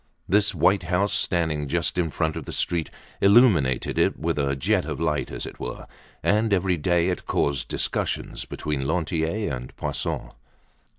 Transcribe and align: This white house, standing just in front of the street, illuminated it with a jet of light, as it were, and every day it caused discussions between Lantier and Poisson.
This 0.27 0.55
white 0.55 0.81
house, 0.81 1.13
standing 1.13 1.67
just 1.67 1.95
in 1.95 2.09
front 2.09 2.35
of 2.35 2.45
the 2.45 2.51
street, 2.53 2.89
illuminated 3.21 3.99
it 3.99 4.17
with 4.17 4.39
a 4.39 4.55
jet 4.55 4.83
of 4.83 4.99
light, 4.99 5.29
as 5.29 5.45
it 5.45 5.59
were, 5.59 5.85
and 6.23 6.51
every 6.51 6.75
day 6.75 7.09
it 7.09 7.27
caused 7.27 7.67
discussions 7.67 8.45
between 8.45 8.87
Lantier 8.87 9.53
and 9.55 9.75
Poisson. 9.75 10.31